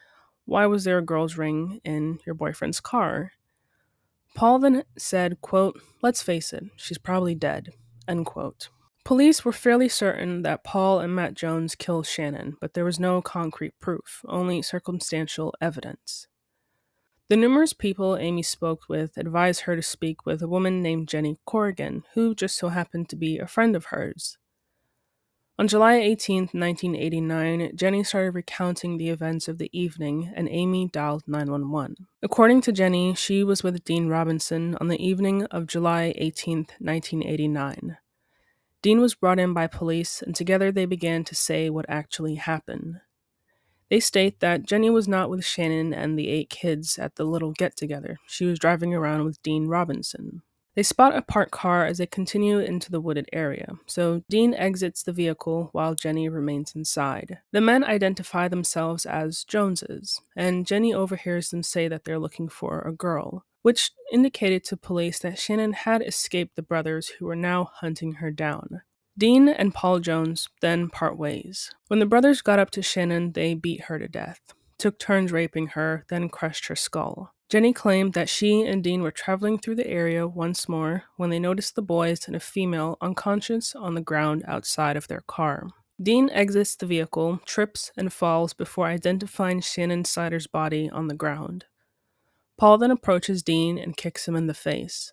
why 0.44 0.66
was 0.66 0.82
there 0.82 0.98
a 0.98 1.04
girl's 1.04 1.38
ring 1.38 1.80
in 1.84 2.18
your 2.26 2.34
boyfriend's 2.34 2.80
car? 2.80 3.32
Paul 4.34 4.58
then 4.58 4.84
said, 4.98 5.40
quote, 5.40 5.80
Let's 6.02 6.22
face 6.22 6.52
it, 6.52 6.64
she's 6.76 6.98
probably 6.98 7.36
dead. 7.36 7.68
End 8.08 8.26
quote. 8.26 8.68
Police 9.04 9.44
were 9.44 9.52
fairly 9.52 9.88
certain 9.88 10.42
that 10.42 10.64
Paul 10.64 11.00
and 11.00 11.14
Matt 11.14 11.34
Jones 11.34 11.74
killed 11.74 12.06
Shannon, 12.06 12.56
but 12.60 12.74
there 12.74 12.84
was 12.84 13.00
no 13.00 13.20
concrete 13.20 13.78
proof, 13.80 14.24
only 14.26 14.62
circumstantial 14.62 15.54
evidence. 15.60 16.28
The 17.32 17.38
numerous 17.38 17.72
people 17.72 18.18
Amy 18.18 18.42
spoke 18.42 18.90
with 18.90 19.16
advised 19.16 19.62
her 19.62 19.74
to 19.74 19.80
speak 19.80 20.26
with 20.26 20.42
a 20.42 20.46
woman 20.46 20.82
named 20.82 21.08
Jenny 21.08 21.38
Corrigan, 21.46 22.04
who 22.12 22.34
just 22.34 22.58
so 22.58 22.68
happened 22.68 23.08
to 23.08 23.16
be 23.16 23.38
a 23.38 23.46
friend 23.46 23.74
of 23.74 23.86
hers. 23.86 24.36
On 25.58 25.66
July 25.66 25.94
18, 25.94 26.50
1989, 26.52 27.74
Jenny 27.74 28.04
started 28.04 28.32
recounting 28.32 28.98
the 28.98 29.08
events 29.08 29.48
of 29.48 29.56
the 29.56 29.70
evening, 29.72 30.30
and 30.36 30.46
Amy 30.50 30.88
dialed 30.88 31.22
911. 31.26 32.06
According 32.22 32.60
to 32.60 32.70
Jenny, 32.70 33.14
she 33.14 33.42
was 33.42 33.62
with 33.62 33.82
Dean 33.82 34.08
Robinson 34.08 34.76
on 34.78 34.88
the 34.88 35.02
evening 35.02 35.44
of 35.44 35.66
July 35.66 36.12
18, 36.18 36.66
1989. 36.80 37.96
Dean 38.82 39.00
was 39.00 39.14
brought 39.14 39.38
in 39.38 39.54
by 39.54 39.66
police, 39.66 40.20
and 40.20 40.36
together 40.36 40.70
they 40.70 40.84
began 40.84 41.24
to 41.24 41.34
say 41.34 41.70
what 41.70 41.86
actually 41.88 42.34
happened. 42.34 43.00
They 43.92 44.00
state 44.00 44.40
that 44.40 44.64
Jenny 44.64 44.88
was 44.88 45.06
not 45.06 45.28
with 45.28 45.44
Shannon 45.44 45.92
and 45.92 46.18
the 46.18 46.30
eight 46.30 46.48
kids 46.48 46.98
at 46.98 47.16
the 47.16 47.24
little 47.24 47.52
get 47.52 47.76
together. 47.76 48.16
She 48.26 48.46
was 48.46 48.58
driving 48.58 48.94
around 48.94 49.26
with 49.26 49.42
Dean 49.42 49.66
Robinson. 49.66 50.40
They 50.74 50.82
spot 50.82 51.14
a 51.14 51.20
parked 51.20 51.50
car 51.50 51.84
as 51.84 51.98
they 51.98 52.06
continue 52.06 52.58
into 52.58 52.90
the 52.90 53.02
wooded 53.02 53.28
area, 53.34 53.74
so 53.84 54.22
Dean 54.30 54.54
exits 54.54 55.02
the 55.02 55.12
vehicle 55.12 55.68
while 55.72 55.94
Jenny 55.94 56.30
remains 56.30 56.74
inside. 56.74 57.40
The 57.50 57.60
men 57.60 57.84
identify 57.84 58.48
themselves 58.48 59.04
as 59.04 59.44
Joneses, 59.44 60.22
and 60.34 60.66
Jenny 60.66 60.94
overhears 60.94 61.50
them 61.50 61.62
say 61.62 61.86
that 61.88 62.04
they're 62.04 62.18
looking 62.18 62.48
for 62.48 62.80
a 62.80 62.94
girl, 62.94 63.44
which 63.60 63.90
indicated 64.10 64.64
to 64.64 64.76
police 64.78 65.18
that 65.18 65.38
Shannon 65.38 65.74
had 65.74 66.00
escaped 66.00 66.56
the 66.56 66.62
brothers 66.62 67.08
who 67.08 67.26
were 67.26 67.36
now 67.36 67.68
hunting 67.74 68.14
her 68.14 68.30
down. 68.30 68.80
Dean 69.18 69.48
and 69.48 69.74
Paul 69.74 70.00
Jones 70.00 70.48
then 70.60 70.88
part 70.88 71.18
ways. 71.18 71.70
When 71.88 71.98
the 71.98 72.06
brothers 72.06 72.40
got 72.40 72.58
up 72.58 72.70
to 72.70 72.82
Shannon, 72.82 73.32
they 73.32 73.54
beat 73.54 73.82
her 73.82 73.98
to 73.98 74.08
death, 74.08 74.40
took 74.78 74.98
turns 74.98 75.32
raping 75.32 75.68
her, 75.68 76.04
then 76.08 76.28
crushed 76.28 76.66
her 76.68 76.76
skull. 76.76 77.34
Jenny 77.50 77.74
claimed 77.74 78.14
that 78.14 78.30
she 78.30 78.62
and 78.62 78.82
Dean 78.82 79.02
were 79.02 79.10
traveling 79.10 79.58
through 79.58 79.74
the 79.74 79.86
area 79.86 80.26
once 80.26 80.70
more 80.70 81.04
when 81.18 81.28
they 81.28 81.38
noticed 81.38 81.74
the 81.74 81.82
boys 81.82 82.26
and 82.26 82.34
a 82.34 82.40
female 82.40 82.96
unconscious 83.02 83.74
on 83.74 83.94
the 83.94 84.00
ground 84.00 84.42
outside 84.48 84.96
of 84.96 85.06
their 85.08 85.22
car. 85.26 85.68
Dean 86.02 86.30
exits 86.30 86.74
the 86.74 86.86
vehicle, 86.86 87.40
trips, 87.44 87.92
and 87.94 88.10
falls 88.10 88.54
before 88.54 88.86
identifying 88.86 89.60
Shannon 89.60 90.06
Sider's 90.06 90.46
body 90.46 90.88
on 90.88 91.08
the 91.08 91.14
ground. 91.14 91.66
Paul 92.56 92.78
then 92.78 92.90
approaches 92.90 93.42
Dean 93.42 93.76
and 93.76 93.96
kicks 93.96 94.26
him 94.26 94.34
in 94.34 94.46
the 94.46 94.54
face. 94.54 95.12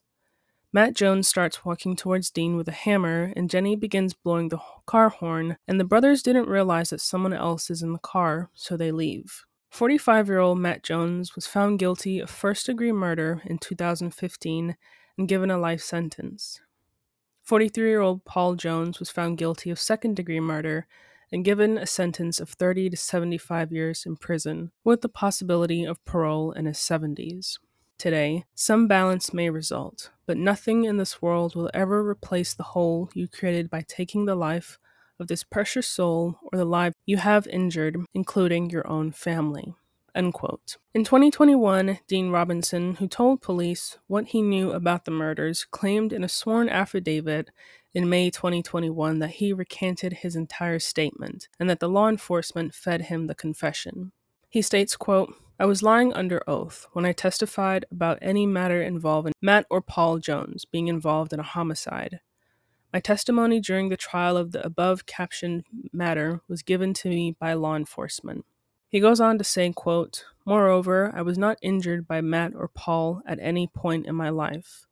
Matt 0.71 0.93
Jones 0.93 1.27
starts 1.27 1.65
walking 1.65 1.95
towards 1.95 2.29
Dean 2.29 2.55
with 2.55 2.67
a 2.67 2.71
hammer, 2.71 3.33
and 3.35 3.49
Jenny 3.49 3.75
begins 3.75 4.13
blowing 4.13 4.49
the 4.49 4.59
car 4.85 5.09
horn, 5.09 5.57
and 5.67 5.79
the 5.79 5.83
brothers 5.83 6.21
didn't 6.21 6.47
realize 6.47 6.91
that 6.91 7.01
someone 7.01 7.33
else 7.33 7.71
is 7.71 7.81
in 7.81 7.91
the 7.91 7.97
car, 7.97 8.51
so 8.53 8.77
they 8.77 8.91
leave. 8.91 9.45
45 9.71 10.27
year 10.27 10.37
old 10.37 10.59
Matt 10.59 10.83
Jones 10.83 11.35
was 11.35 11.47
found 11.47 11.79
guilty 11.79 12.19
of 12.19 12.29
first 12.29 12.67
degree 12.67 12.91
murder 12.91 13.41
in 13.45 13.57
2015 13.57 14.75
and 15.17 15.27
given 15.27 15.49
a 15.49 15.57
life 15.57 15.81
sentence. 15.81 16.61
43 17.41 17.89
year 17.89 18.01
old 18.01 18.23
Paul 18.23 18.53
Jones 18.53 18.99
was 18.99 19.09
found 19.09 19.39
guilty 19.39 19.71
of 19.71 19.79
second 19.79 20.15
degree 20.15 20.39
murder 20.39 20.85
and 21.31 21.43
given 21.43 21.79
a 21.79 21.87
sentence 21.87 22.39
of 22.39 22.49
30 22.49 22.91
to 22.91 22.97
75 22.97 23.71
years 23.71 24.05
in 24.05 24.17
prison, 24.17 24.71
with 24.83 25.01
the 25.01 25.09
possibility 25.09 25.83
of 25.83 26.03
parole 26.05 26.51
in 26.51 26.65
his 26.65 26.77
70s. 26.77 27.57
Today, 27.99 28.45
some 28.55 28.87
balance 28.87 29.33
may 29.33 29.49
result, 29.49 30.09
but 30.29 30.37
nothing 30.37 30.85
in 30.85 30.97
this 30.97 31.23
world 31.23 31.55
will 31.55 31.71
ever 31.73 32.07
replace 32.07 32.53
the 32.53 32.61
hole 32.61 33.09
you 33.15 33.27
created 33.27 33.67
by 33.67 33.83
taking 33.87 34.25
the 34.25 34.35
life 34.35 34.77
of 35.19 35.25
this 35.25 35.43
precious 35.43 35.87
soul 35.87 36.37
or 36.43 36.59
the 36.59 36.65
life 36.65 36.93
you 37.07 37.17
have 37.17 37.47
injured, 37.47 37.97
including 38.13 38.69
your 38.69 38.87
own 38.87 39.11
family. 39.11 39.73
In 40.13 40.31
2021, 40.31 41.97
Dean 42.07 42.29
Robinson, 42.29 42.97
who 42.97 43.07
told 43.07 43.41
police 43.41 43.97
what 44.05 44.27
he 44.27 44.43
knew 44.43 44.71
about 44.71 45.05
the 45.05 45.11
murders, 45.11 45.65
claimed 45.65 46.13
in 46.13 46.23
a 46.23 46.29
sworn 46.29 46.69
affidavit 46.69 47.49
in 47.95 48.07
May 48.07 48.29
2021 48.29 49.17
that 49.17 49.31
he 49.31 49.51
recanted 49.51 50.13
his 50.13 50.35
entire 50.35 50.77
statement 50.77 51.47
and 51.59 51.67
that 51.71 51.79
the 51.79 51.89
law 51.89 52.07
enforcement 52.07 52.75
fed 52.75 53.01
him 53.01 53.25
the 53.25 53.33
confession. 53.33 54.11
He 54.47 54.61
states, 54.61 54.95
quote, 54.95 55.33
I 55.61 55.65
was 55.65 55.83
lying 55.83 56.13
under 56.13 56.41
oath 56.47 56.87
when 56.93 57.05
I 57.05 57.11
testified 57.11 57.83
about 57.91 58.19
any 58.21 58.45
matter 58.45 58.81
involving 58.81 59.33
Matt 59.41 59.65
or 59.69 59.81
Paul 59.81 60.19
Jones 60.19 60.63
being 60.63 60.87
involved 60.87 61.33
in 61.33 61.39
a 61.41 61.43
homicide. 61.43 62.21
My 62.93 63.01
testimony 63.01 63.59
during 63.59 63.89
the 63.89 63.97
trial 63.97 64.37
of 64.37 64.53
the 64.53 64.65
above 64.65 65.05
captioned 65.05 65.65
matter 65.91 66.39
was 66.47 66.63
given 66.63 66.93
to 66.95 67.09
me 67.09 67.35
by 67.37 67.53
law 67.53 67.75
enforcement. 67.75 68.45
He 68.87 69.01
goes 69.01 69.19
on 69.19 69.37
to 69.37 69.43
say, 69.43 69.69
quote, 69.73 70.23
Moreover, 70.45 71.11
I 71.13 71.23
was 71.23 71.37
not 71.37 71.59
injured 71.61 72.07
by 72.07 72.21
Matt 72.21 72.53
or 72.55 72.69
Paul 72.69 73.21
at 73.27 73.37
any 73.41 73.67
point 73.67 74.07
in 74.07 74.15
my 74.15 74.29
life. 74.29 74.87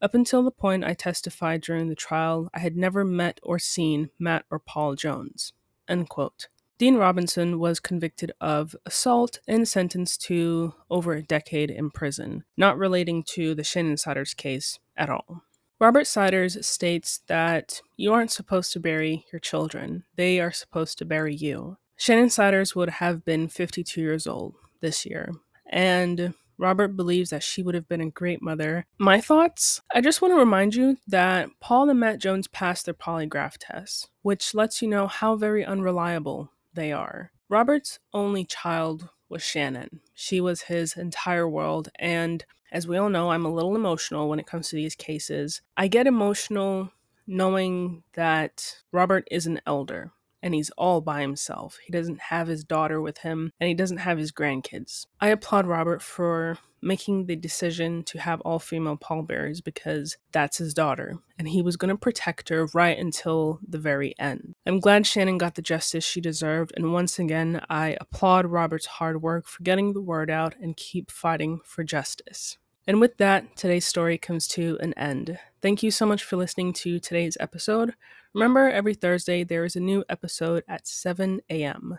Up 0.00 0.14
until 0.14 0.42
the 0.42 0.50
point 0.50 0.82
I 0.82 0.94
testified 0.94 1.60
during 1.60 1.88
the 1.88 1.94
trial, 1.94 2.48
I 2.54 2.60
had 2.60 2.74
never 2.74 3.04
met 3.04 3.38
or 3.42 3.58
seen 3.58 4.08
Matt 4.18 4.46
or 4.50 4.58
Paul 4.58 4.94
Jones. 4.94 5.52
End 5.86 6.08
quote. 6.08 6.48
Dean 6.80 6.96
Robinson 6.96 7.58
was 7.58 7.78
convicted 7.78 8.32
of 8.40 8.74
assault 8.86 9.40
and 9.46 9.68
sentenced 9.68 10.22
to 10.22 10.72
over 10.88 11.12
a 11.12 11.22
decade 11.22 11.70
in 11.70 11.90
prison, 11.90 12.42
not 12.56 12.78
relating 12.78 13.22
to 13.22 13.54
the 13.54 13.62
Shannon 13.62 13.98
Siders 13.98 14.32
case 14.32 14.78
at 14.96 15.10
all. 15.10 15.42
Robert 15.78 16.06
Siders 16.06 16.66
states 16.66 17.20
that 17.26 17.82
you 17.98 18.14
aren't 18.14 18.30
supposed 18.30 18.72
to 18.72 18.80
bury 18.80 19.26
your 19.30 19.40
children, 19.40 20.04
they 20.16 20.40
are 20.40 20.50
supposed 20.50 20.96
to 20.96 21.04
bury 21.04 21.34
you. 21.34 21.76
Shannon 21.98 22.30
Siders 22.30 22.74
would 22.74 22.88
have 22.88 23.26
been 23.26 23.48
52 23.48 24.00
years 24.00 24.26
old 24.26 24.54
this 24.80 25.04
year, 25.04 25.34
and 25.66 26.32
Robert 26.56 26.96
believes 26.96 27.28
that 27.28 27.42
she 27.42 27.62
would 27.62 27.74
have 27.74 27.90
been 27.90 28.00
a 28.00 28.08
great 28.08 28.40
mother. 28.40 28.86
My 28.96 29.20
thoughts? 29.20 29.82
I 29.94 30.00
just 30.00 30.22
want 30.22 30.32
to 30.32 30.38
remind 30.38 30.74
you 30.74 30.96
that 31.06 31.50
Paul 31.60 31.90
and 31.90 32.00
Matt 32.00 32.20
Jones 32.20 32.48
passed 32.48 32.86
their 32.86 32.94
polygraph 32.94 33.56
test, 33.60 34.08
which 34.22 34.54
lets 34.54 34.80
you 34.80 34.88
know 34.88 35.06
how 35.06 35.36
very 35.36 35.62
unreliable 35.62 36.50
they 36.74 36.92
are. 36.92 37.32
Robert's 37.48 37.98
only 38.12 38.44
child 38.44 39.08
was 39.28 39.42
Shannon. 39.42 40.00
She 40.14 40.40
was 40.40 40.62
his 40.62 40.96
entire 40.96 41.48
world. 41.48 41.88
And 41.98 42.44
as 42.72 42.86
we 42.86 42.96
all 42.96 43.08
know, 43.08 43.30
I'm 43.30 43.44
a 43.44 43.52
little 43.52 43.74
emotional 43.74 44.28
when 44.28 44.38
it 44.38 44.46
comes 44.46 44.68
to 44.68 44.76
these 44.76 44.94
cases. 44.94 45.62
I 45.76 45.88
get 45.88 46.06
emotional 46.06 46.92
knowing 47.26 48.02
that 48.14 48.76
Robert 48.92 49.26
is 49.30 49.46
an 49.46 49.60
elder 49.66 50.12
and 50.42 50.54
he's 50.54 50.70
all 50.70 51.00
by 51.00 51.20
himself. 51.20 51.78
He 51.84 51.92
doesn't 51.92 52.20
have 52.20 52.48
his 52.48 52.64
daughter 52.64 53.00
with 53.00 53.18
him, 53.18 53.52
and 53.60 53.68
he 53.68 53.74
doesn't 53.74 53.98
have 53.98 54.18
his 54.18 54.32
grandkids. 54.32 55.06
I 55.20 55.28
applaud 55.28 55.66
Robert 55.66 56.02
for 56.02 56.58
making 56.82 57.26
the 57.26 57.36
decision 57.36 58.02
to 58.02 58.18
have 58.18 58.40
all 58.40 58.58
female 58.58 58.96
pallbearers 58.96 59.60
because 59.60 60.16
that's 60.32 60.58
his 60.58 60.74
daughter, 60.74 61.18
and 61.38 61.48
he 61.48 61.62
was 61.62 61.76
going 61.76 61.90
to 61.90 61.96
protect 61.96 62.48
her 62.48 62.66
right 62.72 62.98
until 62.98 63.60
the 63.66 63.78
very 63.78 64.14
end. 64.18 64.54
I'm 64.66 64.80
glad 64.80 65.06
Shannon 65.06 65.38
got 65.38 65.54
the 65.54 65.62
justice 65.62 66.04
she 66.04 66.20
deserved, 66.20 66.72
and 66.76 66.92
once 66.92 67.18
again, 67.18 67.60
I 67.68 67.96
applaud 68.00 68.46
Robert's 68.46 68.86
hard 68.86 69.22
work 69.22 69.46
for 69.46 69.62
getting 69.62 69.92
the 69.92 70.00
word 70.00 70.30
out 70.30 70.54
and 70.60 70.76
keep 70.76 71.10
fighting 71.10 71.60
for 71.64 71.84
justice. 71.84 72.56
And 72.86 73.00
with 73.00 73.18
that, 73.18 73.56
today's 73.56 73.84
story 73.84 74.18
comes 74.18 74.48
to 74.48 74.78
an 74.80 74.94
end. 74.94 75.38
Thank 75.60 75.82
you 75.82 75.90
so 75.90 76.06
much 76.06 76.24
for 76.24 76.36
listening 76.36 76.72
to 76.74 76.98
today's 76.98 77.36
episode. 77.38 77.94
Remember, 78.34 78.68
every 78.70 78.94
Thursday 78.94 79.42
there 79.44 79.64
is 79.64 79.76
a 79.76 79.80
new 79.80 80.04
episode 80.08 80.62
at 80.68 80.86
7 80.86 81.40
a.m. 81.50 81.98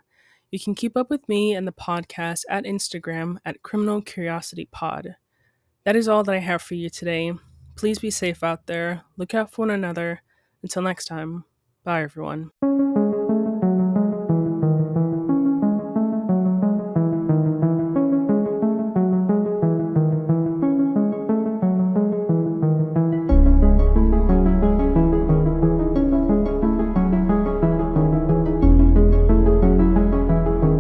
You 0.50 0.60
can 0.60 0.76
keep 0.76 0.96
up 0.96 1.10
with 1.10 1.28
me 1.28 1.54
and 1.54 1.68
the 1.68 1.74
podcast 1.74 2.44
at 2.50 2.64
Instagram 2.64 3.38
at 3.46 3.64
Criminal 3.64 4.02
Curiosity 4.02 4.68
Pod. 4.72 5.16
That 5.84 5.96
is 5.96 6.08
all 6.08 6.24
that 6.24 6.36
I 6.36 6.40
have 6.40 6.62
for 6.62 6.76
you 6.76 6.90
today. 6.90 7.34
Please 7.76 8.00
be 8.00 8.12
safe 8.12 8.44
out 8.44 8.68
there. 8.68 9.04
Look 9.18 9.34
out 9.34 9.52
for 9.52 9.64
one 9.64 9.72
another. 9.72 10.22
Until 10.62 10.84
next 10.84 11.06
time, 11.06 11.46
bye 11.84 12.04
everyone. 12.04 12.52